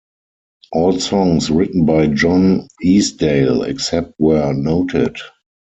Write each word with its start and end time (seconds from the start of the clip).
All 0.71 0.99
songs 0.99 1.51
written 1.51 1.85
by 1.85 2.07
John 2.07 2.67
Easdale, 2.83 3.67
except 3.67 4.13
where 4.17 4.51
noted. 4.51 5.15